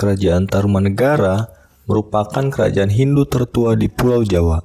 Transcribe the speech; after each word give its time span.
Kerajaan 0.00 0.48
Tarumanegara 0.48 1.52
merupakan 1.84 2.40
kerajaan 2.48 2.88
Hindu 2.88 3.28
tertua 3.28 3.76
di 3.76 3.92
Pulau 3.92 4.24
Jawa. 4.24 4.64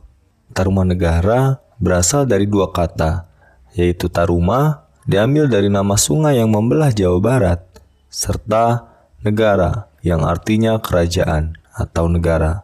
Tarumanegara 0.56 1.60
berasal 1.76 2.24
dari 2.24 2.48
dua 2.48 2.72
kata, 2.72 3.28
yaitu 3.76 4.08
Taruma 4.08 4.88
diambil 5.04 5.52
dari 5.52 5.68
nama 5.68 6.00
sungai 6.00 6.40
yang 6.40 6.56
membelah 6.56 6.96
Jawa 6.96 7.20
Barat, 7.20 7.60
serta 8.08 8.88
negara 9.28 9.92
yang 10.00 10.24
artinya 10.24 10.80
kerajaan 10.80 11.60
atau 11.76 12.08
negara. 12.08 12.64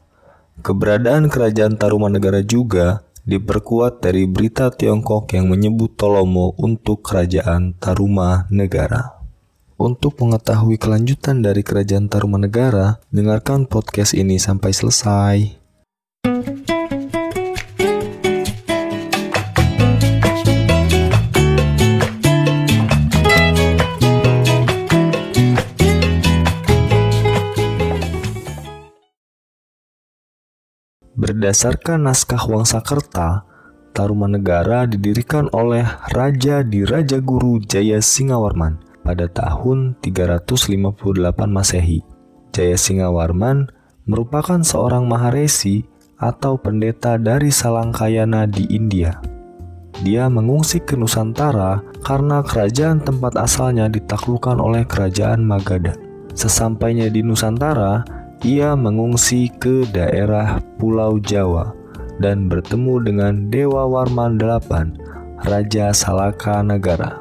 Keberadaan 0.63 1.27
kerajaan 1.27 1.75
Tarumanegara 1.75 2.39
juga 2.39 3.03
diperkuat 3.27 3.99
dari 3.99 4.31
berita 4.31 4.71
Tiongkok 4.71 5.27
yang 5.35 5.51
menyebut 5.51 5.99
Tolomo 5.99 6.55
untuk 6.55 7.03
kerajaan 7.03 7.75
Tarumanegara. 7.83 9.20
Untuk 9.81 10.21
mengetahui 10.21 10.77
kelanjutan 10.77 11.41
dari 11.41 11.65
kerajaan 11.65 12.05
Tarumanegara, 12.05 13.01
dengarkan 13.09 13.65
podcast 13.65 14.13
ini 14.13 14.37
sampai 14.37 14.69
selesai. 14.77 15.57
Berdasarkan 31.17 32.05
naskah 32.05 32.45
Wangsakerta, 32.45 33.49
Tarumanegara 33.97 34.85
didirikan 34.85 35.49
oleh 35.49 35.89
Raja 36.13 36.61
di 36.61 36.85
Raja 36.85 37.17
Guru 37.17 37.57
Jaya 37.65 37.97
Singawarman 37.97 38.90
pada 39.11 39.27
tahun 39.27 39.99
358 39.99 40.71
Masehi. 41.51 41.99
Jaya 42.55 42.79
Singawarman 42.79 43.67
merupakan 44.07 44.63
seorang 44.63 45.03
maharesi 45.03 45.83
atau 46.15 46.55
pendeta 46.55 47.19
dari 47.19 47.51
Salangkayana 47.51 48.47
di 48.47 48.71
India. 48.71 49.19
Dia 49.99 50.31
mengungsi 50.31 50.79
ke 50.79 50.95
Nusantara 50.95 51.83
karena 52.07 52.39
kerajaan 52.39 53.03
tempat 53.03 53.35
asalnya 53.35 53.91
ditaklukkan 53.91 54.63
oleh 54.63 54.87
kerajaan 54.87 55.43
Magadha. 55.43 55.91
Sesampainya 56.31 57.11
di 57.11 57.19
Nusantara, 57.19 58.07
ia 58.47 58.79
mengungsi 58.79 59.51
ke 59.59 59.83
daerah 59.91 60.63
Pulau 60.79 61.19
Jawa 61.19 61.75
dan 62.23 62.47
bertemu 62.47 63.03
dengan 63.03 63.33
Dewa 63.51 63.83
Warman 63.91 64.39
VIII, 64.39 64.95
Raja 65.43 65.91
Salaka 65.91 66.63
Negara. 66.63 67.19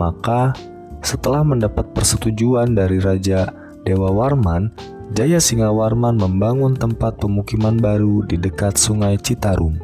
Maka, 0.00 0.56
setelah 1.00 1.42
mendapat 1.42 1.90
persetujuan 1.96 2.76
dari 2.76 3.00
Raja 3.00 3.50
Dewa 3.86 4.10
Warman, 4.10 4.72
Jaya 5.14 5.38
Singawarman 5.38 6.18
membangun 6.18 6.74
tempat 6.74 7.22
pemukiman 7.22 7.78
baru 7.78 8.26
di 8.26 8.34
dekat 8.34 8.74
Sungai 8.74 9.14
Citarum. 9.16 9.78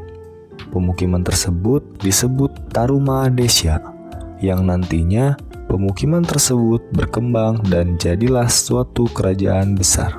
Pemukiman 0.74 1.22
tersebut 1.22 1.84
disebut 2.02 2.50
Taruma 2.74 3.30
Desya, 3.30 3.78
yang 4.42 4.66
nantinya 4.66 5.38
pemukiman 5.70 6.27
tersebut 6.27 6.83
berkembang 6.90 7.62
dan 7.70 7.94
jadilah 7.96 8.50
suatu 8.50 9.06
kerajaan 9.14 9.78
besar. 9.78 10.18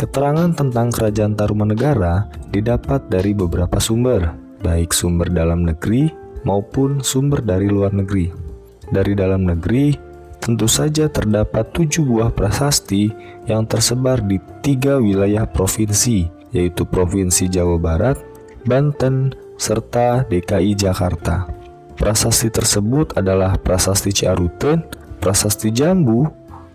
Keterangan 0.00 0.50
tentang 0.56 0.90
kerajaan 0.90 1.36
Tarumanegara 1.36 2.26
didapat 2.50 3.06
dari 3.06 3.36
beberapa 3.36 3.78
sumber, 3.78 4.32
baik 4.64 4.90
sumber 4.90 5.30
dalam 5.30 5.62
negeri 5.62 6.10
maupun 6.42 7.04
sumber 7.04 7.44
dari 7.44 7.68
luar 7.68 7.92
negeri. 7.94 8.49
Dari 8.90 9.14
dalam 9.14 9.46
negeri, 9.46 9.94
tentu 10.42 10.66
saja 10.66 11.06
terdapat 11.06 11.70
tujuh 11.70 12.02
buah 12.02 12.34
prasasti 12.34 13.06
yang 13.46 13.62
tersebar 13.70 14.18
di 14.18 14.42
tiga 14.66 14.98
wilayah 14.98 15.46
provinsi, 15.46 16.26
yaitu 16.50 16.82
Provinsi 16.82 17.46
Jawa 17.46 17.78
Barat, 17.78 18.18
Banten, 18.66 19.30
serta 19.54 20.26
DKI 20.26 20.74
Jakarta. 20.74 21.46
Prasasti 21.94 22.48
tersebut 22.48 23.14
adalah 23.14 23.60
Prasasti 23.60 24.10
Ciaruten, 24.10 24.82
Prasasti 25.20 25.68
Jambu, 25.68 26.24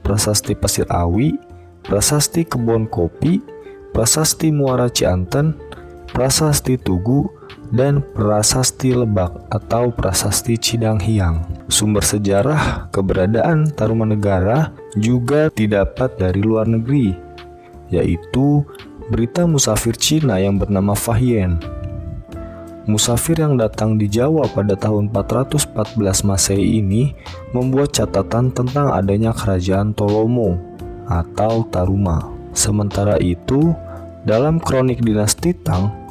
Prasasti 0.05 0.53
Pasir 0.53 0.85
Awi, 0.85 1.33
Prasasti 1.81 2.45
Kebon 2.45 2.85
Kopi, 2.85 3.41
Prasasti 3.89 4.53
Muara 4.53 4.85
Cianten, 4.85 5.57
Prasasti 6.13 6.77
Tugu, 6.77 7.25
dan 7.73 8.03
Prasasti 8.13 8.93
Lebak 8.93 9.49
atau 9.49 9.89
Prasasti 9.89 10.59
Cidang 10.59 11.01
Hiang. 11.01 11.45
Sumber 11.71 12.05
sejarah 12.05 12.91
keberadaan 12.93 13.73
Tarumanegara 13.73 14.69
juga 14.99 15.49
didapat 15.53 16.19
dari 16.19 16.41
luar 16.43 16.69
negeri, 16.69 17.15
yaitu 17.89 18.61
berita 19.09 19.45
musafir 19.49 19.97
Cina 19.97 20.37
yang 20.37 20.61
bernama 20.61 20.93
Fahien. 20.93 21.57
Musafir 22.85 23.41
yang 23.41 23.57
datang 23.57 23.97
di 23.97 24.05
Jawa 24.05 24.45
pada 24.45 24.77
tahun 24.77 25.09
414 25.09 26.21
Masehi 26.21 26.85
ini 26.85 27.17
membuat 27.49 27.97
catatan 27.97 28.53
tentang 28.53 28.93
adanya 28.93 29.33
kerajaan 29.33 29.89
Tolomo 29.97 30.53
atau 31.09 31.65
Taruma. 31.73 32.29
Sementara 32.53 33.17
itu, 33.17 33.73
dalam 34.21 34.61
kronik 34.61 35.01
dinasti 35.01 35.57
Tang 35.65 36.04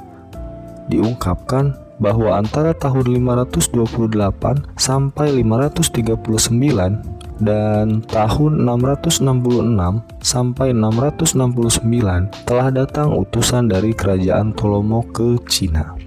diungkapkan 0.89 1.77
bahwa 2.03 2.39
antara 2.39 2.75
tahun 2.75 3.07
528 3.23 4.75
sampai 4.75 5.43
539 5.43 7.15
dan 7.43 8.03
tahun 8.07 8.53
666 8.63 10.23
sampai 10.23 10.69
669 10.71 12.47
telah 12.47 12.69
datang 12.71 13.11
utusan 13.15 13.67
dari 13.67 13.91
kerajaan 13.95 14.55
Tolomo 14.55 15.03
ke 15.11 15.39
Cina. 15.51 15.99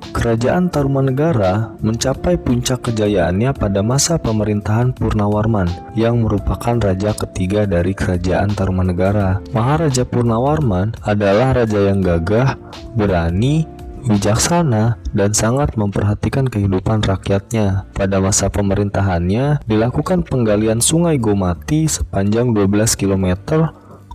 Kerajaan 0.00 0.72
Tarumanegara 0.72 1.76
mencapai 1.84 2.40
puncak 2.40 2.88
kejayaannya 2.88 3.52
pada 3.52 3.84
masa 3.84 4.16
pemerintahan 4.16 4.96
Purnawarman 4.96 5.68
yang 5.92 6.24
merupakan 6.24 6.80
raja 6.80 7.12
ketiga 7.12 7.68
dari 7.68 7.92
kerajaan 7.92 8.50
Tarumanegara. 8.56 9.44
Maharaja 9.52 10.08
Purnawarman 10.08 10.96
adalah 11.04 11.52
raja 11.52 11.92
yang 11.92 12.00
gagah, 12.00 12.56
berani, 12.96 13.68
bijaksana, 14.04 15.00
dan 15.16 15.30
sangat 15.32 15.74
memperhatikan 15.74 16.46
kehidupan 16.46 17.00
rakyatnya. 17.02 17.88
Pada 17.96 18.20
masa 18.20 18.52
pemerintahannya, 18.52 19.64
dilakukan 19.64 20.22
penggalian 20.28 20.84
sungai 20.84 21.16
Gomati 21.16 21.88
sepanjang 21.88 22.52
12 22.52 22.94
km 22.94 23.26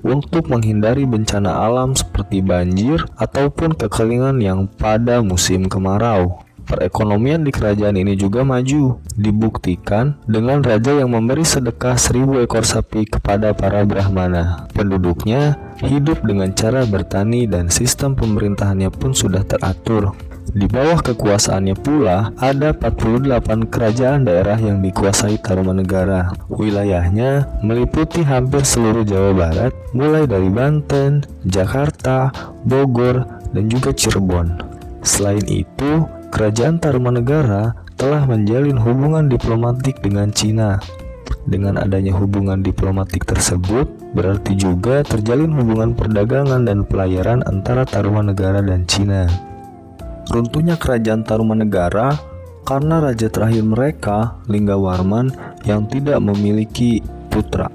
untuk 0.05 0.53
menghindari 0.53 1.09
bencana 1.09 1.65
alam 1.65 1.97
seperti 1.97 2.45
banjir 2.45 3.01
ataupun 3.17 3.73
kekeringan 3.73 4.37
yang 4.37 4.69
pada 4.69 5.25
musim 5.25 5.65
kemarau. 5.65 6.44
Perekonomian 6.65 7.45
di 7.45 7.53
kerajaan 7.53 7.93
ini 7.93 8.17
juga 8.17 8.41
maju, 8.41 8.97
dibuktikan 9.13 10.17
dengan 10.25 10.65
raja 10.65 10.97
yang 10.97 11.13
memberi 11.13 11.45
sedekah 11.45 11.93
seribu 11.93 12.41
ekor 12.41 12.65
sapi 12.65 13.05
kepada 13.05 13.53
para 13.53 13.85
brahmana. 13.85 14.65
Penduduknya 14.73 15.61
hidup 15.85 16.25
dengan 16.25 16.49
cara 16.57 16.81
bertani 16.89 17.45
dan 17.45 17.69
sistem 17.69 18.17
pemerintahannya 18.17 18.89
pun 18.89 19.13
sudah 19.13 19.45
teratur. 19.45 20.17
Di 20.55 20.69
bawah 20.69 21.01
kekuasaannya 21.01 21.75
pula 21.81 22.29
ada 22.37 22.69
48 22.73 23.65
kerajaan 23.69 24.29
daerah 24.29 24.57
yang 24.57 24.81
dikuasai 24.81 25.41
Tarumanegara. 25.41 26.33
Wilayahnya 26.49 27.61
meliputi 27.65 28.21
hampir 28.21 28.61
seluruh 28.61 29.01
Jawa 29.05 29.33
Barat, 29.33 29.73
mulai 29.97 30.29
dari 30.29 30.49
Banten, 30.49 31.25
Jakarta, 31.49 32.29
Bogor, 32.61 33.25
dan 33.53 33.65
juga 33.69 33.89
Cirebon. 33.93 34.61
Selain 35.05 35.45
itu, 35.49 36.05
kerajaan 36.35 36.83
Tarumanegara 36.83 37.87
telah 37.95 38.27
menjalin 38.27 38.75
hubungan 38.75 39.31
diplomatik 39.31 40.03
dengan 40.03 40.35
Cina. 40.35 40.83
Dengan 41.47 41.79
adanya 41.79 42.11
hubungan 42.11 42.59
diplomatik 42.59 43.23
tersebut, 43.23 43.87
berarti 44.11 44.59
juga 44.59 44.99
terjalin 45.07 45.55
hubungan 45.55 45.95
perdagangan 45.95 46.67
dan 46.67 46.83
pelayaran 46.83 47.39
antara 47.47 47.87
Tarumanegara 47.87 48.59
dan 48.59 48.83
Cina. 48.83 49.31
Runtuhnya 50.27 50.75
kerajaan 50.75 51.23
Tarumanegara 51.23 52.19
karena 52.67 52.99
raja 52.99 53.31
terakhir 53.31 53.63
mereka, 53.63 54.35
Linggawarman, 54.51 55.31
yang 55.63 55.87
tidak 55.87 56.19
memiliki 56.19 56.99
putra. 57.31 57.71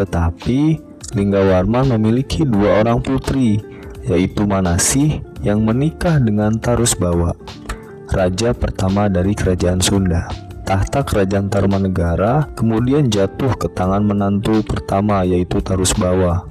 Tetapi 0.00 0.80
Linggawarman 1.12 1.92
memiliki 1.92 2.48
dua 2.48 2.80
orang 2.80 3.04
putri, 3.04 3.60
yaitu 4.08 4.48
Manasih 4.48 5.20
yang 5.40 5.64
menikah 5.64 6.20
dengan 6.20 6.56
Tarusbawa, 6.60 7.32
raja 8.12 8.50
pertama 8.54 9.06
dari 9.06 9.32
kerajaan 9.34 9.78
Sunda. 9.78 10.26
Tahta 10.66 11.02
kerajaan 11.02 11.50
Tarumanegara 11.50 12.46
kemudian 12.54 13.10
jatuh 13.10 13.50
ke 13.58 13.66
tangan 13.74 14.06
menantu 14.06 14.62
pertama 14.62 15.26
yaitu 15.26 15.58
Tarusbawa. 15.58 16.46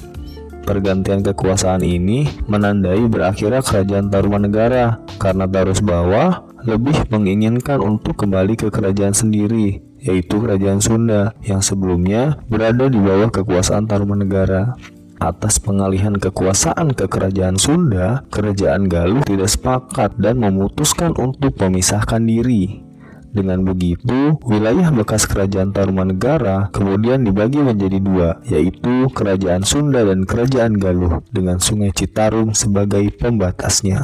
Pergantian 0.67 1.23
kekuasaan 1.23 1.81
ini 1.81 2.27
menandai 2.45 3.00
berakhirnya 3.07 3.63
kerajaan 3.63 4.11
Tarumanegara 4.11 5.00
karena 5.17 5.47
Tarus 5.47 5.79
Bawah 5.79 6.44
lebih 6.67 7.07
menginginkan 7.07 7.79
untuk 7.79 8.19
kembali 8.19 8.59
ke 8.59 8.67
kerajaan 8.67 9.15
sendiri 9.15 9.79
yaitu 10.00 10.39
Kerajaan 10.39 10.79
Sunda 10.79 11.35
yang 11.44 11.59
sebelumnya 11.59 12.39
berada 12.47 12.88
di 12.88 13.00
bawah 13.00 13.27
kekuasaan 13.31 13.88
Tarumanegara. 13.88 14.75
Atas 15.19 15.60
pengalihan 15.60 16.16
kekuasaan 16.16 16.95
ke 16.95 17.12
Kerajaan 17.12 17.60
Sunda, 17.60 18.24
Kerajaan 18.31 18.88
Galuh 18.88 19.27
tidak 19.27 19.51
sepakat 19.51 20.16
dan 20.16 20.39
memutuskan 20.39 21.12
untuk 21.19 21.60
memisahkan 21.60 22.24
diri. 22.24 22.88
Dengan 23.36 23.68
begitu, 23.68 24.39
wilayah 24.48 24.88
bekas 24.95 25.27
Kerajaan 25.27 25.75
Tarumanegara 25.75 26.71
kemudian 26.71 27.27
dibagi 27.27 27.60
menjadi 27.60 28.00
dua, 28.00 28.39
yaitu 28.48 29.12
Kerajaan 29.12 29.68
Sunda 29.68 30.07
dan 30.07 30.24
Kerajaan 30.24 30.80
Galuh, 30.80 31.19
dengan 31.36 31.60
Sungai 31.60 31.92
Citarum 31.92 32.56
sebagai 32.56 33.04
pembatasnya. 33.19 34.00